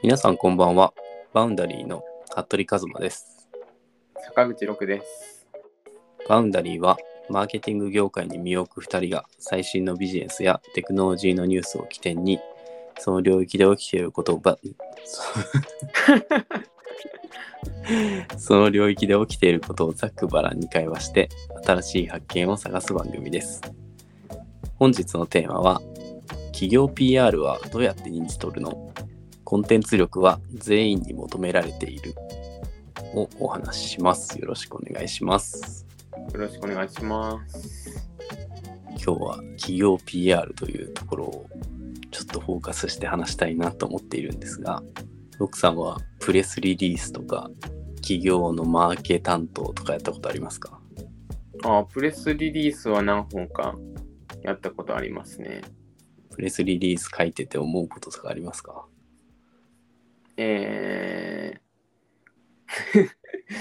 [0.00, 0.94] 皆さんこんばんは。
[1.34, 3.48] バウンダリーの服部和馬です。
[4.26, 5.48] 坂口六です。
[6.28, 12.38] バウンダリーはマーケティング業界に身を置く2人が最新のビジネスやテクノロジーのニュースを起点に
[12.96, 14.56] その領域で起きていることをば
[15.04, 15.22] そ
[18.38, 21.28] その領域で起きていることをざっくばらんに会話して
[21.64, 23.60] 新しい発見を探す番組です。
[24.76, 25.82] 本日のテーマは
[26.52, 28.92] 企業 PR はどうやって認知取るの？
[29.48, 32.14] コンテンツ力は全員に求められている
[33.14, 34.38] をお話しします。
[34.38, 35.86] よろしくお願いします。
[36.34, 38.10] よろしくお願いします。
[38.90, 41.50] 今日は企業 PR というところを
[42.10, 44.82] ちょっとフォーカスして話したいなと思っているんですが、
[45.38, 47.48] ロクさんはプレスリリースとか
[48.02, 50.78] 企業のマーケ担当とかやったことありますか？
[51.64, 53.76] あ、プレスリリースは何本か
[54.42, 55.62] やったことありますね。
[56.32, 58.84] プレスリリース書いてて思うこととかありますか？
[60.40, 63.10] えー、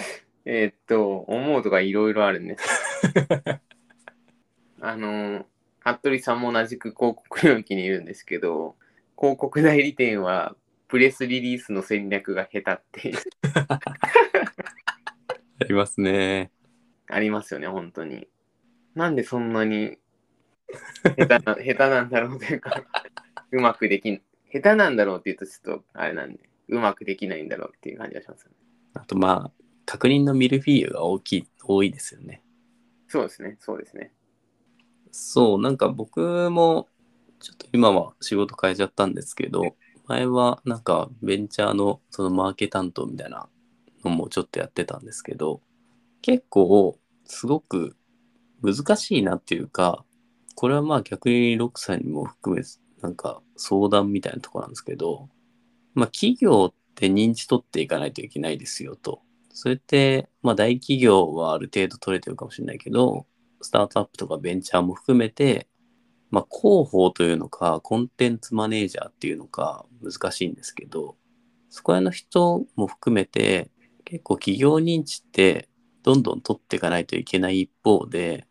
[0.46, 2.64] えーっと、思うとかいろいろあるんです。
[4.80, 5.48] あの、
[5.80, 8.76] 服部さんも同じく広告領域にいるんですけど、
[9.18, 10.56] 広告代理店は
[10.88, 13.14] プレスリリースの戦略が下手って
[15.60, 16.52] ありますね。
[17.08, 18.28] ありますよね、本当に。
[18.94, 19.98] なんでそんなに
[21.18, 22.84] 下手な下手なんだろうというか、
[23.52, 24.22] うまくできん、
[24.54, 28.58] 下手なんだろうって言うとちょっとあれなんで、うまくできないんだろうっていう感じがしますよね。
[28.94, 29.52] あとまあ、
[29.86, 32.44] 確認のミルフィーユが大きい、多いですよね。
[33.08, 34.12] そうですね、そうですね。
[35.12, 36.88] そう、なんか僕も、
[37.40, 39.76] ちょっと今は仕事変えちゃったんですけど、
[40.08, 43.48] 前はなんかベンチャーのそのマーケ担当みたいな
[44.04, 45.62] のもちょっとやってたんですけど、
[46.22, 47.96] 結構すごく
[48.62, 50.04] 難しいなっていうか、
[50.56, 52.64] これはまあ逆にロックさんにも含め、
[53.02, 55.30] なんか相談みたいなところなんですけど、
[55.98, 59.22] まあ企業って認知取っていかないといけないですよと。
[59.52, 63.26] それって、まあ大企業はある程度取れてるかもしれないけど、
[63.62, 65.68] スタートアップとかベンチャーも含めて、
[66.30, 71.18] まあ、広報というのか、コンテンツマネージャーっていうのか、難しいんですけど、
[71.70, 73.72] そこら辺の人も含めて、
[74.06, 75.68] 結構企業認知って、
[76.04, 78.46] どんどん取っていかないといけない一方で、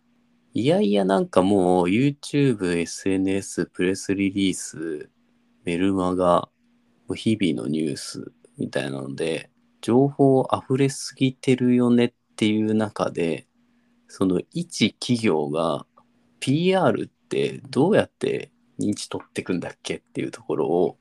[0.54, 5.10] いやいやなんかもう YouTube、SNS、プレスリリース、
[5.64, 6.48] メルマガ、
[7.14, 9.50] 日々のニュースみたいなので、
[9.80, 13.46] 情報溢れすぎてるよねっていう中で、
[14.08, 15.86] その一企業が
[16.40, 20.98] PR ってどうやって認知取ってくんだっけっていうところを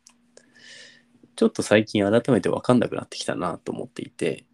[1.35, 4.45] ちょっと最近改めて分かんなくなってきたなと思っていて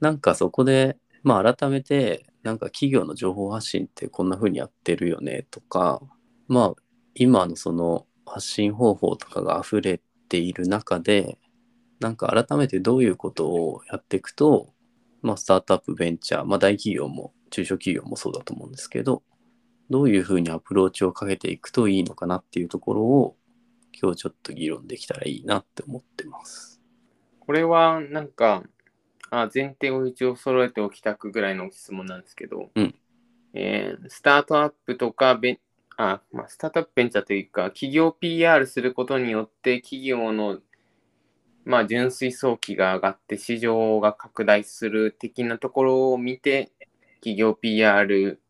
[0.00, 6.00] なんかそこでまあ改めてなんか企業の情報発信ってこんな風にやってるよねとか
[6.46, 6.82] まあ
[7.14, 11.38] 今のその発信方法とかが溢れている中で
[12.00, 14.72] なんか改めてどういうことをやっていくと
[15.22, 19.22] まあスタートアップベンチャーまあ大企業も中小企業もそうだと思うんですけど
[19.90, 23.36] どういうふうにアプローチをかけていくといいのかなっていうところを
[24.00, 26.80] 今日ちょっと議論できたらいいなって思ってます。
[27.40, 28.62] これはなんか、
[29.30, 32.94] あ前提を一応揃えておきたくぐらいの質問なんですけど、うん
[33.54, 35.58] えースタートアップとかベン
[35.98, 40.60] あ、まあ、スタートアップベンチャーというか、企業 PR することによって企業の
[41.68, 46.72] まあ、純粋早期が上がって市場が拡大する的なところを見て、
[47.16, 48.40] 企業 PR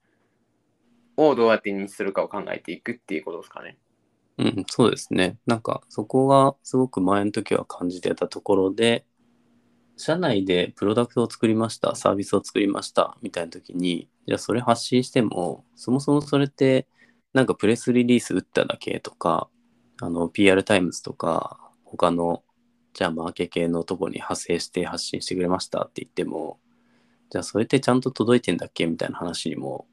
[1.16, 3.76] をどうやって認知するかを考えていくっていうことですかね。
[4.38, 5.36] うん、そうですね。
[5.46, 9.04] なんかそこがすごく前の時は感じてたところで、
[9.96, 16.86] 社内でプロダクトを作りました、サービスを作りましたみたいな時に、じゃあそれ発信しても、そもそもそれって
[17.38, 19.48] なんかプレスリリース打っただけとか、
[20.00, 22.42] あの PR タイムズとか他の
[22.94, 26.58] じゃあマーケ系のとこに派生して発信してくれましたって言っても、
[27.30, 29.86] じゃあそれってちゃんと届いてんだっけみたいな話にも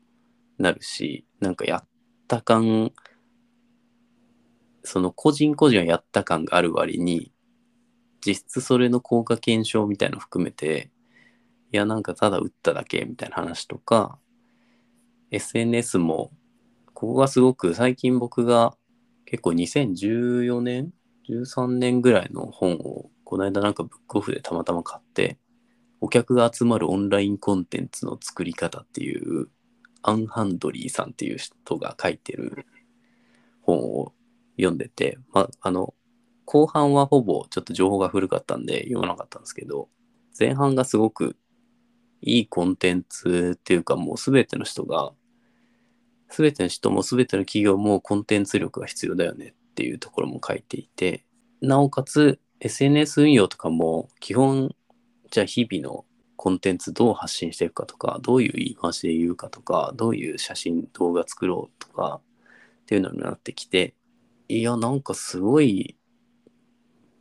[0.58, 1.88] なるし、なんかやっ
[2.28, 2.92] た感、
[4.84, 7.32] その個人個人はやった感がある割に、
[8.26, 10.90] 実質それの効果検証みたいなの含めて、
[11.72, 14.18] いやなんかただ打っただけみたいな話とか、
[15.30, 16.32] SNS も、
[16.96, 18.74] ここがすごく最近僕が
[19.26, 20.94] 結構2014年
[21.30, 25.38] ?13 年ぐらいの本をこの間なんかブックオフでたまたま買って、
[26.00, 29.50] お客が集まるオンラインコンテンツの作り方っていう
[30.04, 32.66] アンハンドリーさんっていう人が書いてる
[33.62, 34.14] 本を
[34.56, 35.94] 読んでて、まあ、の
[36.46, 39.90] 後半はほぼちょっと情報が古かったんで読まなかったんですけど
[40.40, 41.36] 前半がすごく
[42.22, 45.12] いいコンテンツっていうかもう全ての人が
[46.30, 51.26] 全ての人も全ての企業もコンテンツ力が必要だよねっていうところも書いていて
[51.62, 54.76] なおかつ SNS 運用とかも基本
[55.32, 56.06] じゃあ日々の
[56.36, 62.22] コンテンツどう発信していくかとかどういう言い回しで言うかとかどういう写真動画作ろうとか
[62.84, 63.96] っていうのになってきて
[64.48, 65.98] いやなんかすごい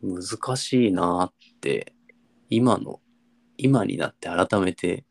[0.02, 1.94] 難しいなって
[2.50, 3.00] 今の
[3.56, 5.04] 今になって改めて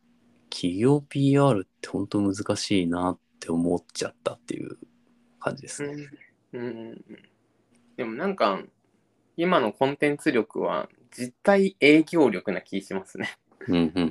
[0.49, 4.77] 企業 PR って本当難しいなって思っちゃったっていう
[5.39, 6.09] 感じですね。
[6.53, 7.01] うんうん、
[7.97, 8.61] でもなんか
[9.35, 13.37] 今のコンテンツ力は実体営業力な気しますね。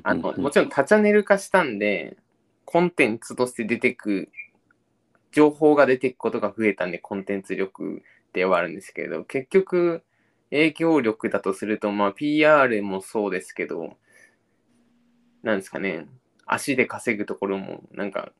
[0.02, 2.16] あのもちろん多チャンネル化したんで
[2.64, 4.28] コンテンツとして出てく
[5.30, 8.02] 情報が出てくことが増えたんでコンテンツ力
[8.32, 10.02] ではあるんですけど結局
[10.50, 13.96] 営業力だとするとまあ PR もそうですけど
[15.42, 16.06] なんですかね
[16.46, 18.32] 足で稼ぐところもなんか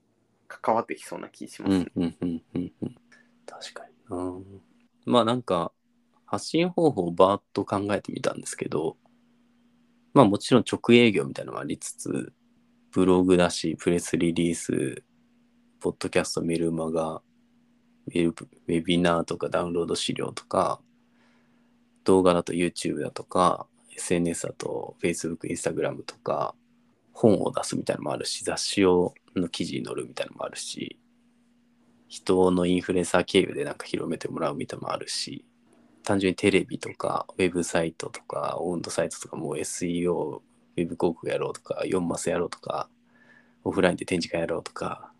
[0.60, 1.87] 関わってきそうな気しますね。
[1.96, 2.94] うんうんうんうんうん
[3.46, 4.32] 確かにな
[5.04, 5.72] まあなんか
[6.25, 8.96] 発信方法をバーッと考えてみたんですけど
[10.14, 12.32] まあもちろん直営業みたいなのもありつつ
[12.93, 15.02] ブログだしプレスリリース
[15.81, 20.81] ポッドキャストメルマガウェブウェビナーとかダウンロード資料とか
[22.04, 23.66] 動画だと YouTube だとか
[23.96, 26.54] SNS だと Facebook、Instagram とか
[27.12, 30.99] 本を出すみたいなのもあるし雑誌をの記事に載るみたいなのもあるし
[32.09, 35.44] 人のインフルエンサー経由でなんか広めてもらうみたいなのもあるし
[36.03, 42.88] 単純にテレビとかウェブサイトとかオンドサイトとかもう SEO ウェブ広告やろうとか4マスやろうとか
[43.64, 45.12] オフラインで展示会やろうとか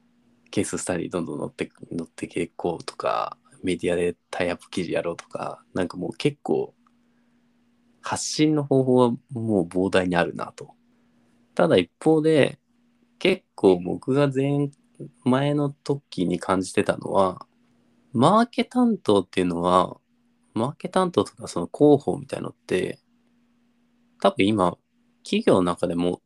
[0.51, 6.75] ケーススタディどんどん載って載ってけこうとかメディアでタイアップ記事やろうとかなんかもう結構
[8.03, 10.75] 発信の方法はもう膨大にあるなと。
[11.55, 12.59] ただ一方で
[13.19, 14.71] 結構僕が前
[15.25, 17.47] 前の時に感じてたのは
[18.13, 19.97] マーケ担当っていうのは
[20.55, 22.99] マーケ担当とかその広報みたいのって
[24.21, 24.77] 多分今
[25.25, 26.21] 企業の中でも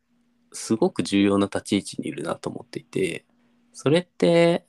[0.52, 3.26] すごく重要な立ち位置にいるなと思っていて
[3.73, 4.67] それって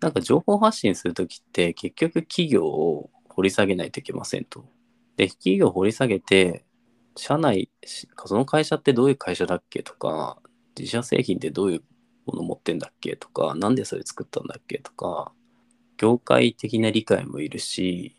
[0.00, 4.66] なんか情報発信する時って結局企業を掘り下げないといけませんと。
[5.16, 6.65] で企業を掘り下げて
[7.16, 7.70] 社内
[8.24, 10.38] その会社ってどういう会社だっけとか
[10.78, 11.82] 自社製品ってどういう
[12.26, 15.32] もの持ってんだっけとかなんでそれ作ったんだっけとか
[15.96, 18.16] 業界的な理解もいるし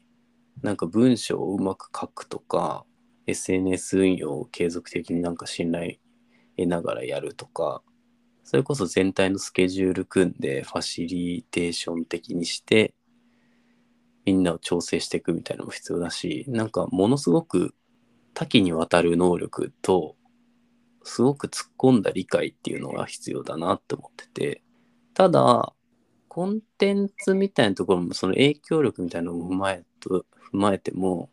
[0.62, 2.86] なんか文章をうまく書くとか
[3.28, 5.98] SNS 運用を継続的になんか信頼
[6.58, 7.84] 得ながらやるとか
[8.44, 12.96] それこそ全体のスケジュール組んでファシリテーション的にして
[14.26, 17.76] みんなを調整していくみたいなのも必要だしなんかものすごく
[18.38, 20.16] 多岐にわたる能力と
[21.04, 24.64] すごく突っ込んだ理解っていうのが必要だなって思ってて。
[25.16, 25.74] ただ
[26.28, 31.32] コンテンツみたいなところもその影響力みたいなのを踏まえと踏まえても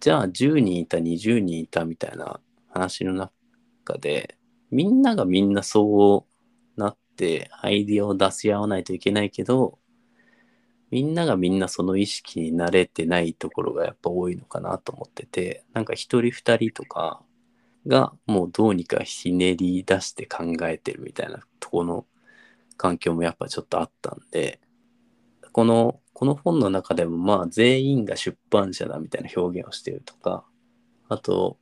[0.00, 4.38] じゃあ10人いた20人いたみたいな話の中で
[4.70, 6.26] みんながみんなそ
[6.76, 9.78] うなってアイディアを出し合わないといけないけど
[10.94, 17.20] みんながみんなその意識に慣れてないところがやっぱ多いのかなと思っててなんか一人二人とか
[17.88, 22.06] がもうどうにかひねり出して考えてるみたいなとこの
[22.76, 24.60] 環境もやっぱちょっとあったんで
[25.50, 30.44] このこの本の中でもまあ全員が出版社だみたいな表現をしてるとか
[31.08, 31.58] あと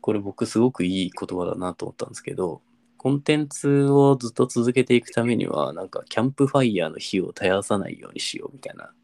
[0.00, 2.62] これ僕すごくいい言葉だなと思ったんですけど
[3.04, 8.94] コンテンツをずっと続けていくためにはなんかキャンプファイヤーの火を絶やさないようにしようみたいな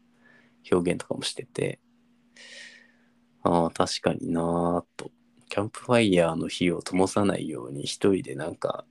[0.71, 1.79] 表現とかもしてて。
[3.43, 5.11] ああ確かになぁと。
[5.49, 8.85] キャンプファイヤーの火を灯さないように一人でなんか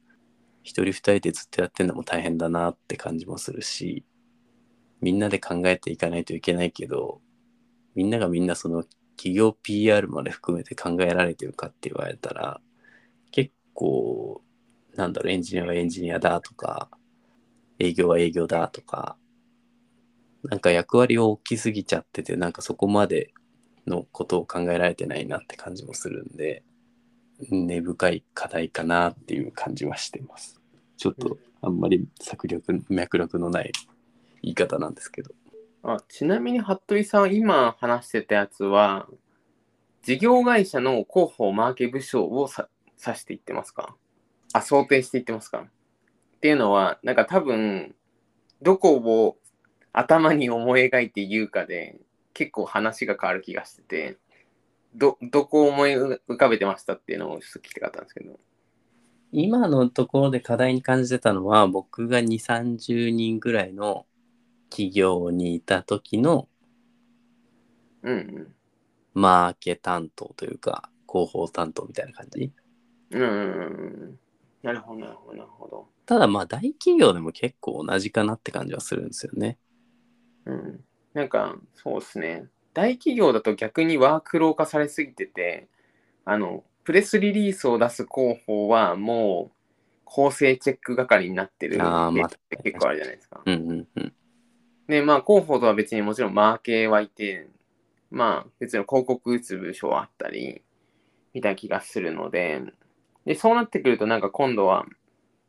[0.62, 4.04] 一人二人でずっとやってんのも大変だなって感じもするし
[5.00, 7.20] みんなで考えていかないといけないけど
[7.96, 8.84] みんながみんなその
[9.16, 12.60] 企業 PR まで含めて考えられてるかって言われたら
[13.32, 14.42] 結構
[15.00, 16.90] なんだろうエンジニアはエンジニアだとか
[17.78, 19.16] 営業は営業だとか
[20.44, 23.32] なんか役割を大きすぎちゃっててなんかそこまで
[23.86, 26.62] のことを考えられてないなって感じもするんで
[27.50, 30.60] 根深い課題かなっていう感じはしてます。
[30.98, 33.72] ちょっとあんまり策略脈絡のない
[34.42, 35.30] 言い方なんですけど。
[35.82, 39.08] あちなみに服部さん今話してたやつは
[40.02, 42.68] 事業会社の広報マーケ部署をさ
[43.02, 43.96] 指していってますか？
[44.52, 45.60] あ想定していってますか？
[45.60, 47.94] っていうのはなんか多分
[48.62, 49.36] どこを
[49.92, 51.98] 頭に思い描いて言うかで
[52.34, 54.18] 結構話が変わる気がしてて
[54.94, 58.38] どどこを思い浮かべてましたっていうのをちょっと聞きたかったんですけど
[59.32, 64.06] 今のところで課題に感じてたのは僕が2 3 0人ぐらいの
[64.70, 66.48] 企業にいた時の
[68.02, 68.54] うんうん
[69.14, 72.52] マーケ担当というか、広報担当みたいな感じ。
[73.10, 73.32] うんうんう
[74.06, 74.19] ん。
[74.62, 75.88] なるほど、なるほど、なるほど。
[76.06, 79.58] ただまあ大企業でも結構同じかなって感じはするんですよね。
[80.46, 80.84] うん。
[81.14, 82.46] なんか、そうですね。
[82.74, 85.68] 大企業だと逆にワークロー化されすぎてて、
[86.24, 89.56] あの、プレスリリースを出す広報はもう、
[90.04, 91.78] 構成チェック係になってるっ
[92.48, 93.40] て結構あるじゃないですか。
[93.44, 94.12] うんうんうん。
[94.88, 97.48] で、まあ、広報とは別にもちろんマーケはいて、
[98.10, 100.62] まあ、別の広告打つ部署はあったり、
[101.32, 102.60] みたいな気がするので、
[103.24, 104.86] で、そうなってくると、なんか今度は、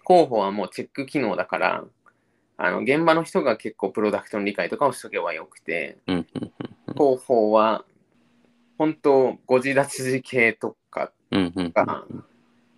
[0.06, 1.84] 広報はもうチェック機能だから、
[2.58, 5.98] あの、現場の人が結構プロダクトの理解とかをしとけばよくて、
[6.94, 7.86] 広報は、
[8.78, 12.06] 本当ご自立時系とか、うんうんが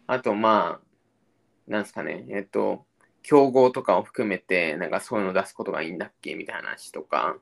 [0.06, 2.86] あとまあ、なんですかね、えっと、
[3.24, 7.38] 競合とかを含めて、なんかそういうの出すことがいいんだっけみたいな話とか、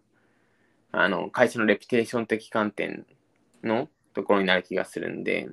[0.92, 3.06] あの、会社のレピュテーション的観点
[3.64, 5.48] のところになる気がするんで、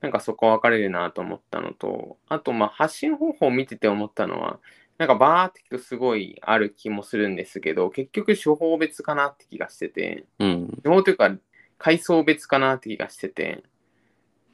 [0.00, 4.58] なんかそこ分かれるなと思ったのと、あと、まあ、発信方法を見てて思ったのは、
[4.98, 11.34] なんかバーって聞くとすごいある気もするんですけど、結局手法別かなって気がしてて、うん手法というか、
[11.78, 13.62] 階層別かなって気がしてて、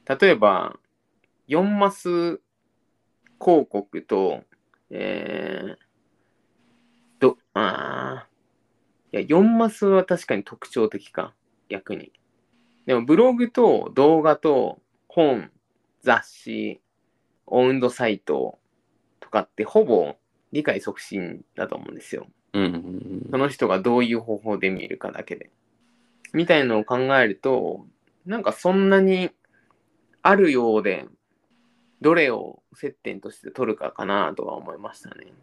[0.07, 0.77] 例えば、
[1.47, 2.39] 4マス
[3.39, 4.43] 広告と、
[4.89, 5.75] えー、
[7.19, 11.33] ど、あーいや、4マスは確かに特徴的か、
[11.69, 12.11] 逆に。
[12.85, 14.79] でも、ブログと動画と
[15.17, 15.49] 本、
[16.03, 16.79] 雑誌、
[17.47, 18.59] オウンドサイト
[19.19, 20.15] とかってほぼ
[20.51, 22.27] 理解促進だと思うんですよ。
[22.53, 25.49] うんうんその人がどういう方法で見るかだけで。
[26.33, 27.87] みたいのを考えると、
[28.27, 29.31] なんかそんなに
[30.21, 31.07] あるようで、
[31.99, 35.33] どれを接点として取るかかなとは思いましたね。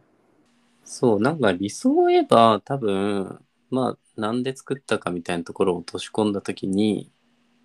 [0.85, 3.41] そう、なんか理想を言えば多分、
[3.71, 7.11] まあ、なんで作ったかみたいなところを落とし込んだときに、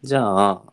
[0.01, 0.63] じゃあ、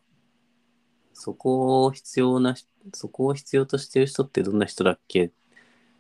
[1.19, 2.55] そこを必要な、
[2.93, 5.31] そこを必要としてる人ってどんな人だっけ？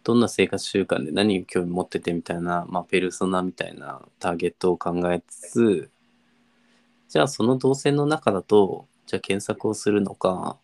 [0.05, 5.91] どんな生活習慣で何に興味持っててみたいな、まあ、ペルソナみたいなターゲットを考えつつ、
[7.09, 10.59] じゃあその動線の中だと、じゃあ検索をするのか、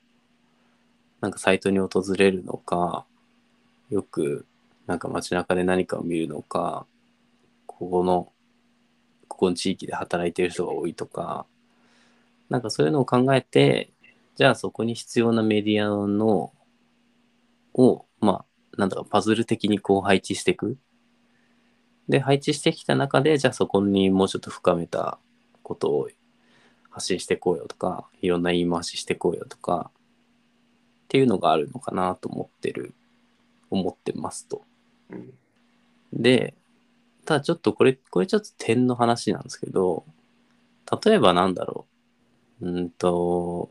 [1.23, 3.07] なんかサイトに訪れるのか、
[3.89, 4.45] よく
[4.87, 6.85] なんか街中で何かを見るのか、
[7.67, 8.31] ここの、
[9.29, 11.47] ここの地域で働いてる人が多いとか、
[12.51, 13.92] なんかそういうのを考えて、
[14.35, 16.53] じゃあそこに必要なメディアの、
[17.75, 20.79] を、まあ、なんだかパズル的にこう配置していく。
[22.09, 25.19] で、配置してきた中で、じゃあそこにもうちょっと深めた
[25.63, 26.09] ことを
[26.91, 32.95] 発信していこうよとか、いろんな言い回ししていこうよとか、っていうのがあるのかなと思ってる、
[33.71, 34.63] 思ってますと。
[35.11, 35.33] うん。
[36.13, 36.55] で、
[37.25, 40.05] ただちょっとこれ、これちょっと点の話なんですけど、
[41.05, 41.87] 例えばなんだろ
[42.61, 42.69] う。
[42.69, 43.71] うんと、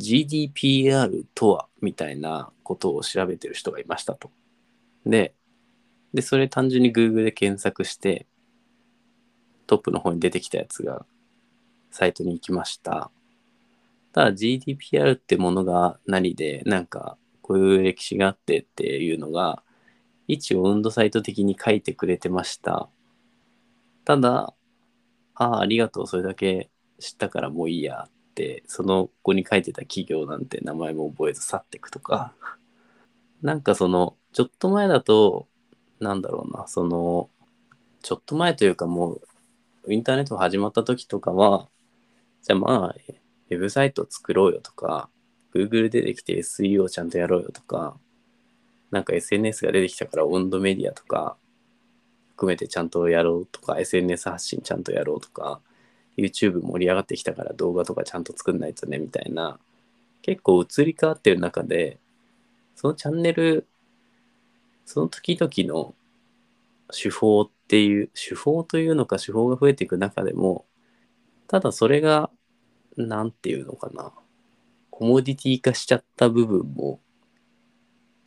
[0.00, 4.30] GDPR とはみたいなことを調べてる人がいましたと。
[5.04, 5.34] で、
[6.14, 8.26] で、それ単純に Google で検索して、
[9.66, 11.06] トップの方に出てきたやつが
[11.90, 13.10] サイトに行きました。
[14.12, 19.62] ただ GDPR ってものが何で、なんかこういう歴史があってっていうのが、
[20.26, 22.88] 一応運動サイト的に書いてくれてました。
[24.04, 24.54] ただ、
[25.34, 32.32] ああ、ありがとう、それだけ知ったからもういいやって、その子に書いてた企業なんて名前も覚えず去っていくとか、
[33.42, 35.46] なんかその、ちょっと前だと、
[36.00, 37.28] なんだろうな、その、
[38.02, 39.20] ちょっと前というかも
[39.84, 41.68] う、インターネット始まった時とかは、
[42.42, 42.96] じゃあまあ、
[43.50, 45.10] ウェブサイト作ろうよとか、
[45.54, 47.96] Google 出てきて SEO ちゃんとやろうよとか、
[48.90, 51.36] なんか SNS が出てきたから温度メディアとか
[52.40, 55.60] 含めてちゃんとやろうとか、SNS 発信ちゃんとやろうとか、
[56.20, 59.58] YouTube 盛り上がってきたから動画とかちゃんと作んないとねみたいな、
[60.22, 61.98] 結構移り変わってる中で、
[62.76, 63.66] そのチャンネル、
[64.84, 65.94] その時々の
[66.92, 70.66] 手法っていう、手法というのか手法が増えていく中でも、
[71.48, 72.30] ただそれが、
[72.96, 74.12] なんていうのかな、
[74.90, 77.00] コモディティ化しちゃった部分も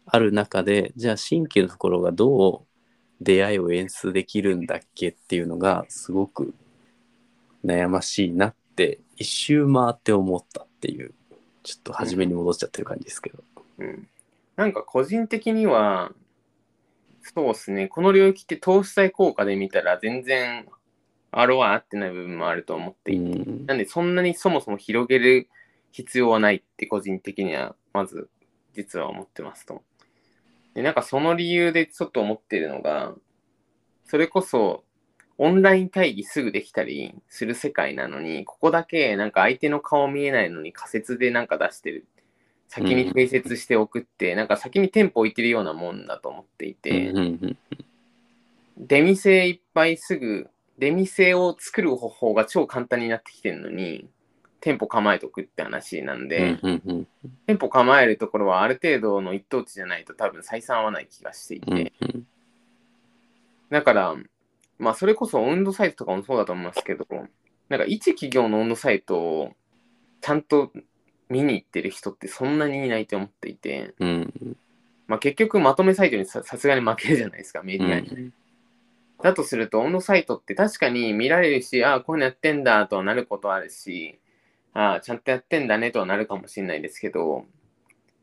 [0.05, 6.53] ある中で、じゃあ新規のところがどう出会いを演出できるんだっけっていうのがすごく
[7.65, 11.13] 悩ましいなって一周回って思ったっていう、
[11.63, 13.43] ちょっと初めに戻っちゃってる感じですけど。
[13.79, 14.07] うん。
[14.55, 16.11] なんか個人的には、
[17.21, 20.67] そうですね、この領域って投資債効果で見たら全然
[21.31, 25.47] ROI 合ってない部分もあると思っていて、うんなんでそんなにそもそも広げる
[25.91, 28.29] 必要はないって個人的にはまず
[28.73, 29.83] 実は思ってますと。
[30.73, 33.13] で、なんかその理由でちょっと思ってるのが、
[34.05, 34.83] それこそ
[35.37, 42.05] オンライン会議すぐできたりする世界なのに、ここだけなんか相手の顔見えないのに仮説でなんか出してる。
[42.69, 47.57] 先に定説しておくって、なんか先に店舗置いてるようなもんだと思っていて、うんうん
[48.75, 50.49] 出店いっぱいすぐ、
[50.79, 54.09] 出店を作る方法が超簡単になってきてるのに、
[54.61, 57.07] 店舗構えとくって話なんで、うんうんうん。
[57.45, 62.27] 店舗構えるところはある程度の一等地じゃないと多分採算合わない気がしていて、うんうん。
[63.69, 64.15] だから、
[64.83, 67.07] まあそれこそ温度サイトとかもそうだと思いますけど、
[67.69, 69.53] なんか一企業の温度サイトを
[70.21, 70.71] ちゃんと
[71.29, 74.57] 見に行ってる人ってそんなにいないと思っていて、うん。
[75.07, 78.31] まあ結局まとめサイトにささすがに負けるじゃないですか、メディアに。
[79.21, 84.19] だとすると、温度サイトって確かに見られるし、ああ、こういうのやってんだとはなることあるし、
[84.73, 87.45] ああ、ちゃんとやってんだねとはなるかもしれないですけど、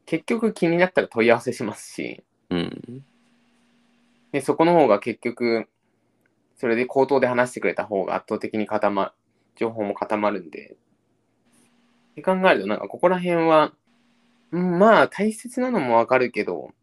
[0.05, 3.05] 結局気になったら問い合わせしますし、うん。
[4.33, 5.69] でそこの方が結局、
[6.61, 9.15] それで口頭で話してくれた方が圧倒的に固ま、
[9.57, 10.77] 情報も固まるんで、
[12.13, 13.73] って考えると、なんかここら辺は、
[14.53, 16.75] うんまあ大切なのもわかるけど、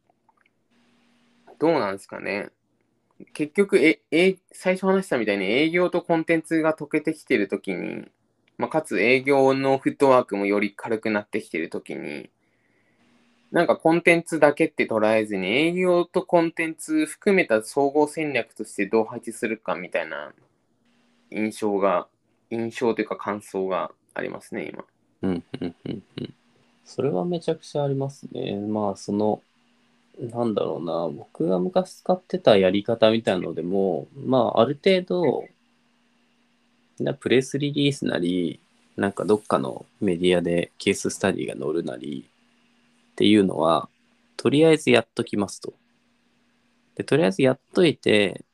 [1.60, 2.50] どうなんですかね。
[3.34, 8.08] 結局ええ、最初話したみたいに営業とコンテンツが溶けてきてるときに、
[8.58, 12.32] まあ、かつ営業のフットワークもより軽くなってきてるときに、
[13.52, 20.34] なんかコンテンツだけって捉えずに営業とコンテンツ含めた総合戦略としてどう配置するかみたいな
[21.32, 22.08] 印象が、
[22.50, 24.84] 印象というか感想がありますね、今。
[25.24, 26.34] うんうんうんうん
[26.88, 28.56] それはめちゃくちゃありますね。
[28.56, 29.42] まあその
[30.20, 35.44] なんだろうな僕が昔使ってたやり方みたいなのでもまあある程度
[37.00, 38.62] なプレスリリースなり
[38.96, 42.26] なんかどっかのメディアでケーススタディが載るなり
[43.18, 43.90] っていうのは
[44.36, 45.74] とりあえずやっときますと。
[46.94, 48.46] でとりあえずやっといて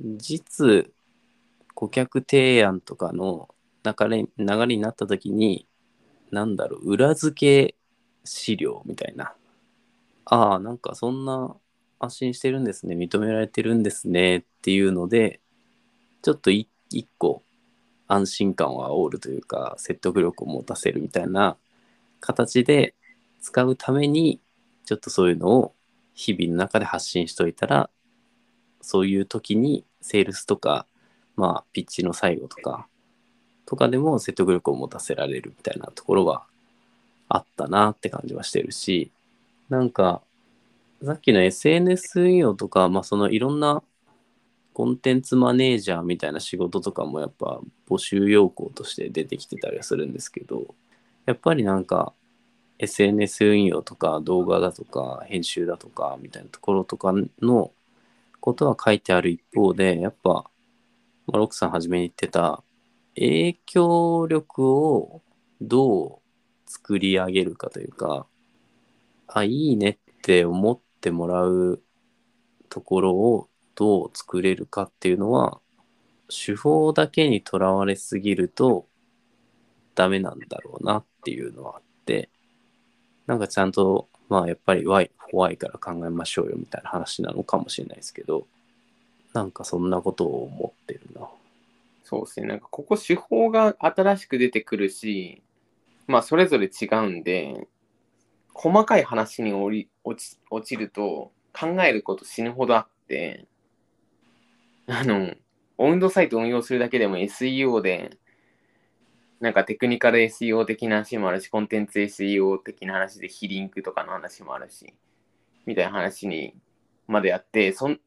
[0.00, 0.88] 実
[1.74, 3.48] 顧客提案とかの
[3.84, 5.66] 流れ流れになった時に
[6.30, 7.74] なんだろう裏付け
[8.24, 9.34] 資料みたいな。
[10.26, 11.56] ああなんかそんな
[11.98, 12.94] 安心してるんですね。
[12.94, 14.36] 認められてるんですね。
[14.38, 15.40] っていうので
[16.22, 16.68] ちょっと一
[17.18, 17.42] 個
[18.06, 21.56] 安心感を煽るというか説得力を持たせるみたいな
[22.20, 22.94] 形で
[23.42, 24.40] 使うために
[24.86, 25.74] ちょっとそういうのを
[26.14, 27.90] 日々の中で発信しといたら
[28.80, 30.86] そういう時にセールスとか
[31.36, 32.86] まあピッチの最後とか
[33.66, 36.44] とかでも説得力を持たせられるみたいなところは
[37.28, 39.10] あったなって感じはしてるし
[39.68, 40.22] なんか
[41.04, 43.82] さっきの SNS 運用とか、まあ、そのいろんな
[44.72, 50.74] コンテンツマネージャーみたいな仕事とかもやっぱ募集要項として出てきてたりはするんですけど
[51.26, 52.12] やっぱりなんか
[52.78, 57.72] SNS 運用とか動画だとか編集だとかみたいなところとかの
[58.40, 60.44] ことは書いてある一方でやっぱ、ま
[61.34, 62.62] あ、ロックさん初めに言ってた
[63.14, 65.22] 影響力を
[65.60, 68.26] どう作り上げるかというか
[69.28, 71.82] あいいねって思ってもらう
[72.68, 75.60] ところをどう作れるかっていうのは
[76.28, 78.88] 手法だけにとらわれすぎると
[79.94, 82.30] ダメなんだろうなっていうのはあって。
[83.26, 88.46] なんかちゃんとまあやっぱり Y 怖いから考えましょうよみたいな話なのかもしれないですけど
[89.32, 91.28] なんかそんなことを思ってるな。
[92.04, 92.46] そうですね。
[92.46, 95.42] なんかここ手法が新しく出てくるし、
[96.06, 97.66] まあそれぞれ違うんで、
[98.52, 103.46] 細かい話に落ち落ちると考えること死ぬほどあって、
[104.86, 105.32] あの、
[105.78, 108.18] 温度サイト運用するだけでも SEO で、
[109.42, 114.94] なんかテクニカル SEO 的な話もあるし、コンテンツ SEO 的な話で非リンクとかの話もあるし、
[115.66, 116.54] みたいな話に
[117.08, 117.98] までやって、そん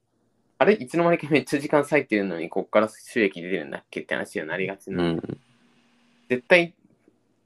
[0.57, 0.75] あれ？
[0.75, 5.37] いつの間にかめっちゃ時間割いてるのに、こっから収益出てるんだっけって話になりがちうなんで、ん。
[6.29, 6.73] 絶対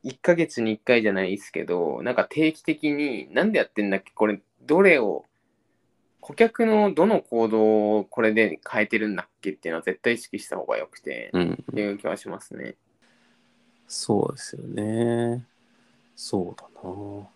[0.04, 4.12] 1ヶ月に1回じゃないですけど、なんか定期的に、なんでやってんだっけ？
[4.14, 5.26] これ、どれを、
[6.22, 11.54] 顧客のどの行動をこれで変えてるんだっけっていうのは絶対意識した方がよくて、うん。
[11.72, 12.76] っていう気はしますね。
[13.90, 15.44] そうですよね。
[16.16, 17.28] そうだな。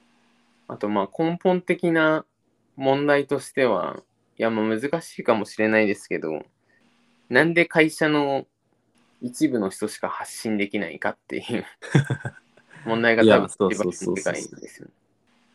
[0.76, 2.26] あと、まあ根本的な
[2.78, 3.98] 問題としては、
[4.38, 6.46] いや、まあ難しいかもしれないですけど、
[7.28, 8.46] なんで会社の
[9.20, 11.66] 一部の人しか発信できないかっていう
[12.86, 14.94] 問題が多分そう一番そうそうそうでかいんですよね。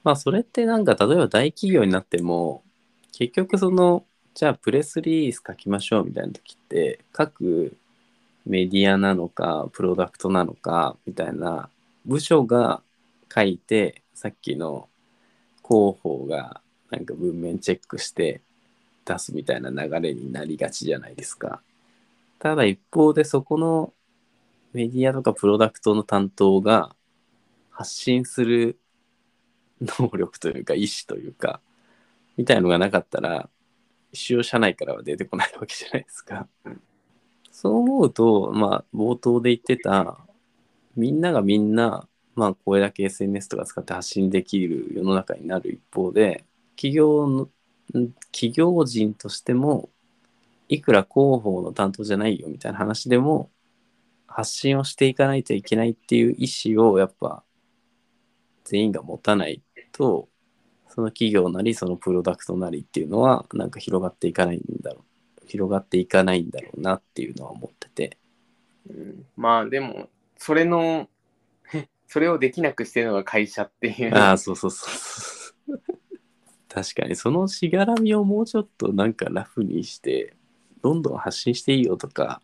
[0.03, 2.65] まあそれってなんか例えば大企業になっても
[3.13, 7.77] 結局そのじゃあプレスリリース書きましょうみたいな時って各
[8.49, 11.69] メディアなのかプロダクトなのかみたいな
[12.07, 12.81] 部署が
[13.33, 14.89] 書いてさっきの
[15.63, 18.41] 広報がなんか文面チェックして
[19.05, 21.61] 出すみたいな流れになりがちじゃないですか。
[22.39, 23.93] ただ一方でそこの
[24.73, 26.95] メディアとかプロダクトの担当が
[27.71, 28.79] 発信する
[29.83, 31.61] 能力というか意思というか
[32.37, 33.51] みたいのがなかったら
[34.13, 36.47] 一生社内からは出てこないわけじゃないですか。
[37.61, 40.17] そう思うとまあ冒頭で言ってた
[40.95, 46.45] みんながみんなまあこれだけ SNS とか使って発信できる世の中になる一方で
[46.77, 47.49] 企業の
[48.31, 49.91] 企業人としても
[50.69, 53.51] いくら広報の担当じゃないよみたいな話でも
[54.29, 57.43] 発信をしていかないといけないっていう意思をやっぱ
[58.63, 60.29] 全員が持たないと
[60.87, 65.08] その企業なりそのプロダクトなりっていうのはなんか広がっていかないんだろう
[65.49, 68.19] 広がっていかないんだろうなっていうのは思ってて。
[68.89, 71.09] うん、まあでも、それの、
[72.07, 74.15] それをできなくしてるのが会社っていう。
[74.15, 74.87] ああそうそうそ
[75.67, 75.79] う。
[76.69, 80.35] 確かにそのしがらみをもうちょっとなんかラフにして
[80.83, 82.41] どんどん発信していいよとか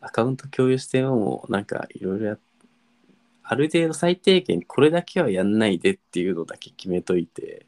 [0.00, 2.38] アカウント共有してもなんかいろいろや
[3.42, 7.66] ある程度最低限これだけはやんないでっていうのだけ決めといて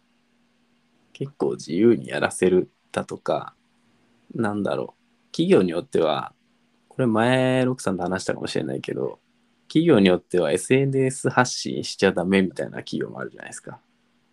[1.13, 3.55] 結構自由にやらせるだとか
[4.35, 5.33] なんだろう。
[5.33, 6.33] 企業によっては
[6.89, 9.21] これ前ロクさんと話したかもしれないけど
[9.69, 13.81] 企業によっては SNS 発信しちゃダメみたいな企業もあるじゃないですか。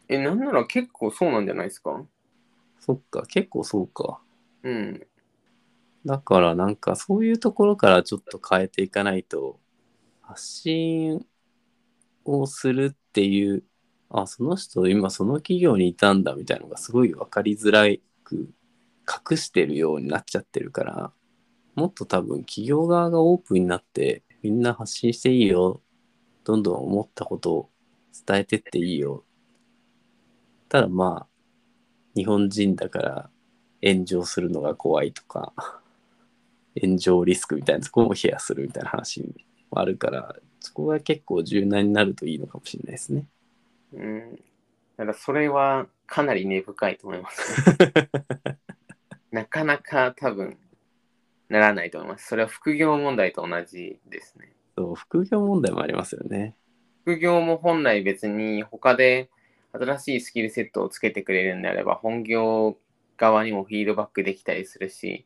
[0.09, 2.03] え、なんなら結構そうなんじゃないですか？
[2.79, 4.19] そっか結構そうか。
[4.63, 5.07] うん。
[6.05, 9.59] だからなんかそういうところからちょっと変えていかないと
[10.21, 11.25] 発信
[12.25, 13.63] をするっていう
[14.09, 17.83] あその人今その企業にいたんだみたいなのがすごい分かりづら
[18.23, 18.49] く
[19.07, 21.11] 隠してるようになっちゃってるから
[21.75, 25.81] もっと多分企業側がオープンになってみんな発信していいよ
[26.43, 27.69] どんどん思ったことを
[28.25, 29.23] 伝えてっていいよ
[30.69, 31.27] ただまあ
[32.15, 33.29] 日本人だから
[33.83, 35.53] 炎上するのが怖いとか
[36.81, 39.21] 炎上リスクみたいなところもケアするみたいな話
[39.71, 43.25] もあるからそこが結構柔軟になるといいのかもしれないですね。
[43.93, 44.35] うん。
[44.97, 47.55] だからそれはかなり根深いと思います。
[49.31, 50.57] なかなか多分
[51.49, 52.27] ならないと思います。
[52.27, 54.53] それは副業問題と同じですね。
[54.77, 56.55] そう副業問題もありますよね。
[57.03, 59.29] 副業も本来別に他で
[59.71, 62.77] 新しいスキルセットをつけてくれるんであれば本業
[63.17, 65.25] 側にもフィードバックできたりするし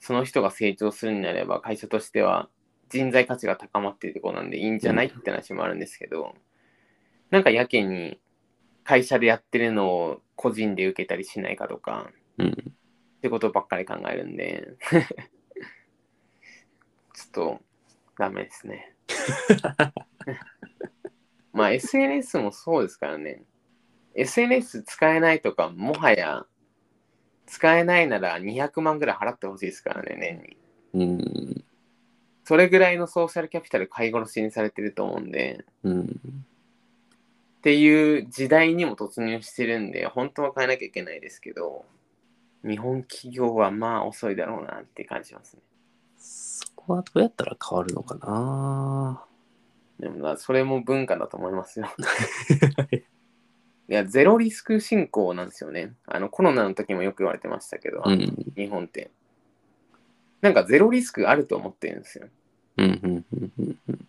[0.00, 2.48] その人が成長するんであれば会社としては
[2.88, 6.34] 人材価値が高まっているところなんでいいんじゃないって話もあるんですけど
[7.30, 8.18] なんかやけに
[8.84, 12.72] 会社でやってるのを個人で受けたりしないかとかうん。
[13.20, 14.66] ってことばっかり考えるんで
[17.14, 17.60] ちょっと
[18.18, 18.94] ダメですね。
[21.52, 23.42] まあ SNS もそうですからね。
[24.14, 26.46] SNS 使えないとか、もはや
[27.46, 30.56] 使えないなら200万ぐらい払ってほしいですからね、
[30.94, 30.94] 年に。
[30.94, 31.62] うん。
[32.44, 36.04] それぐらいのソーシャルキャピタル買い殺しにされてると思うんで、うん。
[36.04, 36.06] っ
[37.60, 41.84] ていう時代にも突入してるんで、本当は変えなきゃいけないですけど、
[42.62, 45.62] 日本企業はまあ遅いだろうなって感じますね。
[46.18, 49.24] そこはどうやったら変わるのかな？
[49.98, 51.86] でもなそれも文化だと思いますよ。
[53.88, 55.94] いや、ゼロリスク進行なんですよね。
[56.06, 58.52] あのコロナの時もよく言われてましたけど、うん。
[58.56, 59.10] 日本って。
[60.42, 62.28] なんかゼロリスクあると思ってるんですよ。
[62.76, 63.00] うん。
[63.02, 63.24] うん。
[63.32, 63.78] うん。
[63.88, 64.08] うん。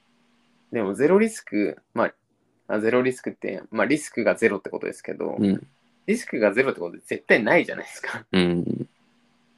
[0.71, 5.67] でもゼロリスク、まあ、あゼロリスクって、まあリスクがゼロってことですけど、うん。
[6.07, 8.25] リスクがゼロってこと絶対ないじゃないですか。
[8.31, 8.87] うん。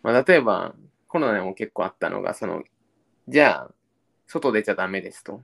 [0.04, 0.76] まあ例えば、
[1.08, 2.64] コロナでも結構あったのが、その、
[3.28, 3.72] じゃあ、
[4.28, 5.42] 外出ちゃダメですと。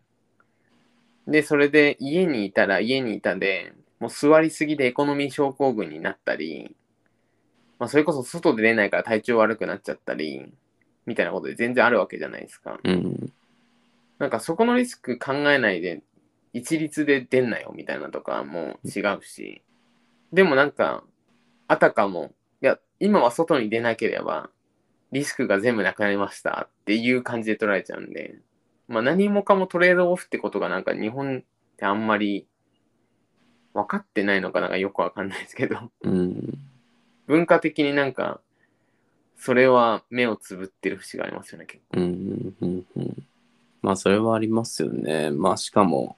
[1.28, 6.76] で、それで家にいたら家にいたで、もう座りすぎでエコノミー症候群になったり、
[7.78, 10.52] まあそれこそ外で出ないから体調悪くなっちゃったり、
[11.06, 12.80] みたいなことで全然あるわけじゃないですか。
[12.84, 13.34] うん。
[14.18, 16.02] なんかそこのリスク考えないで、
[16.52, 19.62] 一律で出んなよみたいなとかも違うし、
[20.32, 21.04] でもなんか、
[21.68, 24.50] あたかも、いや、今は外に出なければ、
[25.12, 28.40] リスクが全部なくなりましたっていう感じで捉えちゃうんで、
[28.88, 32.48] まあ何もかもトレードオフってことがなんか日本ってあんまり
[33.74, 36.60] 分かってないのかなんかよくわかんないですけど、うん。
[37.28, 38.42] 文化的になんか、
[39.38, 42.00] それは目をつぶってる節がありますよね、結構。
[42.00, 42.56] うん。
[42.62, 42.86] うん。
[42.96, 43.28] うん。
[43.82, 45.32] まあ、それはありますよね。
[45.32, 46.18] まあ、しかも、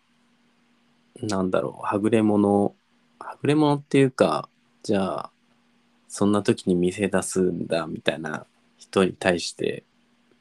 [1.22, 2.76] なんだろう、はぐれ者、
[3.24, 4.50] はぐれ者っていうか、
[4.84, 5.32] じゃあ、
[6.08, 8.46] そんな時に店出すんだみたいな
[8.78, 9.84] 人に対して、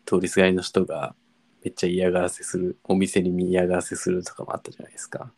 [0.06, 1.14] 通りすがりの人が
[1.64, 5.30] めっちゃ嫌がらせする、お店に嫌がらせするとかもあったじゃないですか。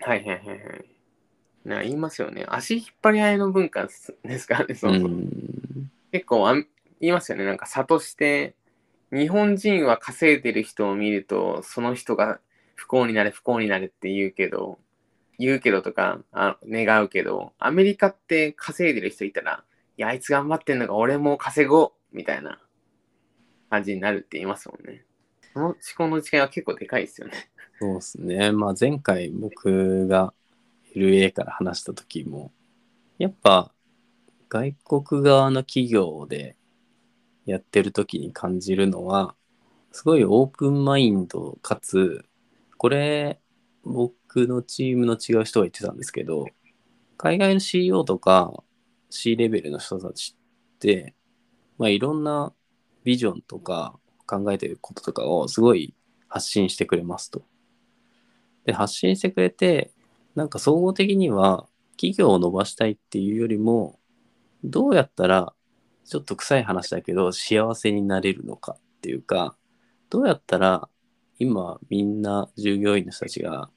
[0.00, 0.84] はいはいはいはい。
[1.64, 2.44] な言いますよね。
[2.48, 4.92] 足引っ張り合いの文化ですからね、そう。
[6.12, 6.66] 結構あん
[7.00, 7.44] 言いますよね。
[7.44, 8.54] なんか、諭して
[9.10, 12.40] 日本人は稼いでる人を見ると、その人が
[12.74, 14.78] 不幸になれ、不幸になれって言うけど、
[15.38, 19.64] 言うけどとかあ願うけど、アメリカって稼いでる人いたら、
[19.96, 22.60] いや、あいつ頑張ってんのが俺も稼ごうみたいな
[23.70, 25.04] 感じになるって言いますもんね。
[25.52, 27.34] その思考の違いは結構でかいですよね。
[27.80, 28.52] そうですね。
[28.52, 30.32] まあ前回僕が
[30.94, 32.52] LA から話した時も、
[33.18, 33.72] やっぱ
[34.48, 36.56] 外国側の企業で
[37.46, 39.34] やってる時に感じるのは、
[39.92, 42.24] すごいオープンマインドかつ、
[42.78, 43.40] これ
[43.84, 46.46] 僕のチームの違う人が言ってたんですけど、
[47.16, 48.52] 海外の CEO とか
[49.10, 51.14] C レベルの人たちって、
[51.78, 52.52] まあいろんな
[53.04, 55.94] ビジョンとか考えてることとかをすごい
[56.28, 57.44] 発信してくれますと。
[58.64, 59.92] で、発信してくれて、
[60.34, 63.98] なんか総合的には企業を伸ばしたいっていうよりも、
[64.64, 65.52] どうやったら
[66.04, 69.56] ちょっと臭い話だけど幸せになれるのかっていうか、
[70.10, 70.88] どうやったら
[71.38, 73.70] 今みんな従業員の人たちが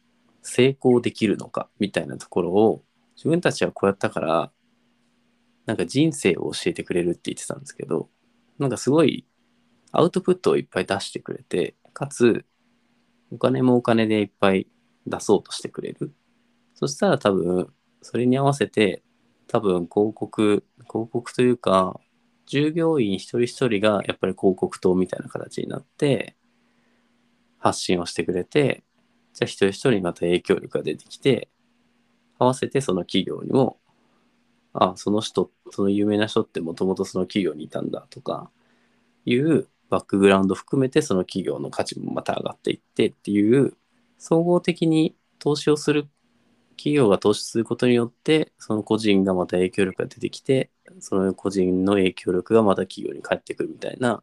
[0.47, 2.83] 成功できるのかみたいなところを
[3.17, 4.51] 自分たちはこうやったから
[5.65, 8.09] なんか人生を教えてくれるって言ってたんですけど
[8.57, 9.25] なんかすごい
[9.91, 12.45] アウトプットをいっぱい出してくれてかつ
[13.31, 14.67] お金もお金でいっぱい
[15.05, 16.13] 出そうとしてくれる。
[16.75, 19.03] そしたら多分それに合わせて
[19.47, 21.99] 多分広告広告というか
[22.45, 26.37] 従業員一人一人がやっぱり広告塔みたいな形になって
[27.57, 28.83] 発信をしてくれて
[29.37, 31.49] じゃあ一人一人また影響力が出てきて
[32.39, 33.77] 合わせてその企業にも
[34.73, 38.49] あその人その有名な人ってもともとその企業にいたんだとか
[39.25, 43.77] いうバックグラウンド含めてその企業の価値もまた上がっていってっていう
[44.17, 46.07] 総合的に投資をする
[46.71, 54.19] 企業が投資することによってその個人がまた影響力が出てきてその個人の影響力がまた企業に返ってくるみたいな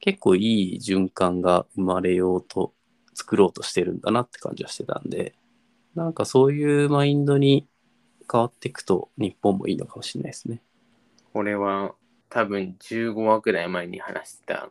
[0.00, 2.74] 結構いい循環が生まれようと
[3.22, 5.34] 作ろうとしてるんだなって感じはしてたんで
[5.94, 7.68] なんかそういうマインドに
[8.30, 10.62] 変わっていくと日本もいいのかもしれないですね。
[11.32, 11.94] これは
[12.30, 14.70] 多分15話ぐらい前に話してた、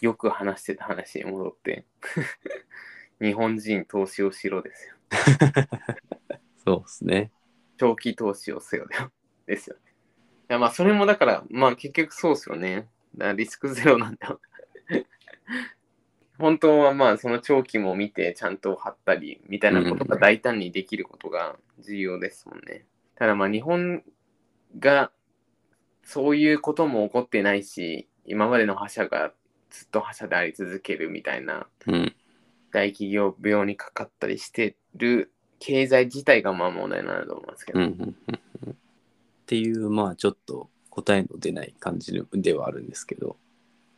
[0.00, 1.84] よく話してた話に戻って、
[3.22, 4.94] 日本人投資をしろですよ。
[6.64, 7.30] そうですね。
[7.76, 8.88] 長期投資をせよ
[9.46, 9.76] ですよ。
[9.76, 12.88] いやまあそれもだから、まあ結局そうですよね。
[13.36, 14.40] リスクゼロなんだよ。
[16.38, 22.84] 本当はまあその長期も見てちゃんと貼ったりみたいなことが大胆にできることが重要ですもんね。
[23.16, 24.02] ただまあ日本
[24.78, 25.10] が
[26.02, 29.32] そういうことも起こってないし、今までの覇者が
[29.70, 32.14] ずっと覇者であり続けるみたいなうん。
[32.72, 37.78] 大企業病にかかったりしてる経済自体がまあ問題なんだと思いますけど。
[37.78, 38.16] うんうんうん
[38.66, 38.72] うん。
[38.72, 38.74] っ
[39.46, 43.36] ていうまあちょっと答えの出ない感じではあるんですけど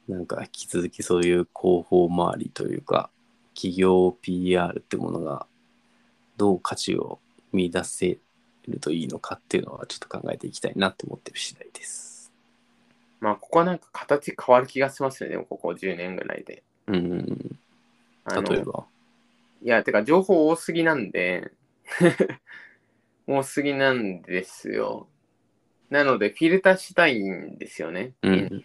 [0.09, 3.11] なんか引き続きそういう広報周りというか
[3.55, 5.47] 企業 PR ってものが
[6.37, 7.19] どう価値を
[7.53, 8.19] 見出せ
[8.67, 12.33] るといいのかっていうのはちょっと考えていきたいなと思ってる次第です。
[13.21, 16.63] まあここはなんか形変わる気がしますよね、ここ10年ぐらいで。
[16.87, 17.59] うん
[18.47, 18.87] 例えば？
[19.63, 21.51] いや、てか情報多すぎなんで、
[23.27, 25.09] 多すぎなんですよ。
[25.91, 28.13] なので、フィルターしたいんですよね。
[28.23, 28.65] うん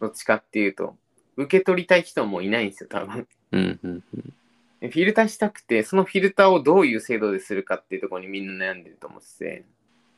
[0.00, 0.96] どっちかっていうと。
[1.36, 3.28] 受け取りたい人もいないんですよ、多分。
[3.52, 4.34] うんうんうん。
[4.80, 9.64] フィルターしたくて、そのフィルターをどういう制度でするかっていうところにみんな悩んでると思ってて、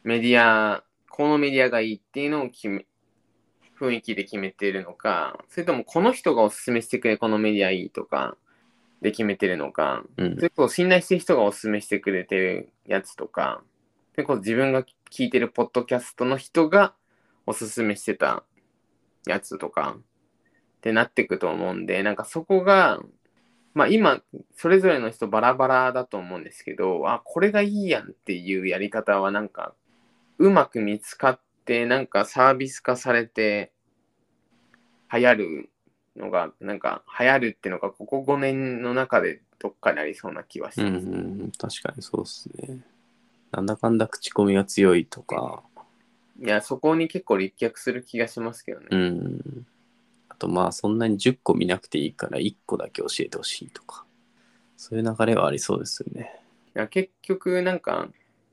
[0.05, 2.87] メディア、このメディアがいいっていうのを決め、
[3.81, 8.37] 雰囲気で決めてるのか、それともこの人がおすすめしてくれ、このメディアいいとか、
[9.01, 13.63] で決めてるのか、うんそれこそ信頼してる人がおすすめしてくれてるやつとか、
[14.15, 16.95] それこそ自分が聞いてるポッドキャストの人が
[17.47, 18.43] おすすめしてた
[19.27, 19.97] やつとか、
[20.79, 23.01] ってなってくと思うんで、なんかそこが、
[23.75, 24.23] まあ今、
[24.57, 29.75] それぞれの人バラバラだと思うんですけど、あ、これがいいやんっていうやり方はなんか、
[30.39, 33.73] うまく見つかって、なんかサービス化されて、
[35.13, 35.71] 流行る
[36.17, 41.07] のが、なんか流行るっていうのが、ここ5年の中でどっかにありそうな気はします。
[41.07, 42.81] うんうん、確かにそうですね。
[43.51, 45.63] なんだかんだ口コミが強いとか、
[46.41, 48.87] いや、そこに結構立脚する気がしますけどね。
[48.91, 49.67] うん。
[50.29, 54.05] あとまあそんなに10個見なくていいから1個だけ教えてほしいとか、
[54.77, 56.41] そういう流れはありそうですよね。
[56.77, 58.09] いや結局なんか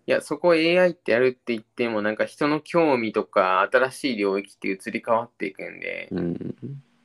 [0.08, 6.56] いやそこ AI ってやるって言ってもなんか人の興味とか新しい領域って移り変わっていくんでうん。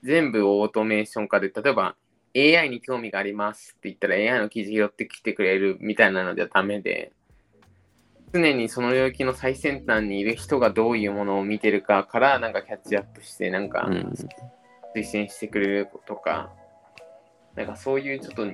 [0.02, 1.94] 全部オートメーション化で例えば
[2.34, 7.12] AI に興味がありますって言ったら AI の記事拾ってきてくれるみたいなのじゃダメで
[8.32, 14.14] 常にその領域の最先端にいる人がどういうものを見てるかからなんかキャッチアップしてなんかうん。
[14.94, 16.50] 実践してくれるとか、
[17.54, 18.46] なんかそういうちょっと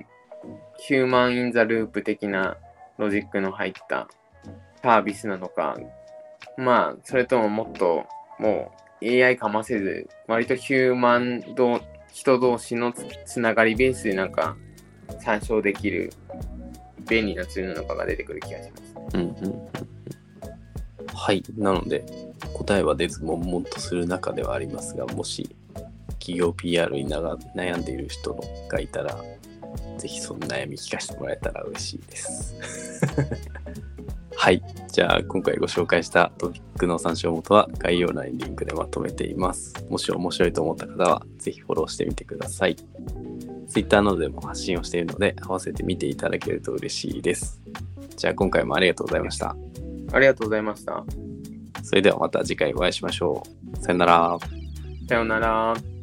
[0.79, 2.57] ヒューマン・イン・ザ・ループ的な
[2.99, 4.09] ロジックの入った
[4.83, 5.77] サービスなのか、
[6.57, 8.07] まあ、それとももっと
[8.39, 11.81] もう AI かませず、割とヒューマンど
[12.12, 14.57] 人同士のつつながりベースでなんか
[15.21, 16.12] 参照できる
[17.09, 18.86] 便利なツールなのかが出てくる気がします。
[19.14, 19.69] うんうん
[21.14, 21.42] はい。
[21.57, 22.05] なので、
[22.55, 25.57] 答えは出ず悶々とする中ではありますが、もし
[26.21, 28.38] 企業 PR に悩んでいる人
[28.69, 29.16] がいたら、
[29.99, 32.55] ぜひその悩み聞かせてもらえたら嬉しいです。
[34.37, 34.62] はい。
[34.92, 39.75] じゃあ、今回ご紹介したトピックの参照元は概要欄にリンクでまとめています。
[39.88, 42.77] もし面白いと思った方は、ぜひフォローしてみてください。
[43.69, 47.61] Twitter などでも発信をしているので、合わせて見ていただけると嬉しいです。
[48.16, 49.57] じゃあ、今回もありがとうございました。
[50.12, 51.05] ありがとうございました。
[51.83, 53.42] それではまた次回お会いしましょ
[53.74, 53.76] う。
[53.79, 54.38] さよなら。
[55.09, 55.95] さようなら。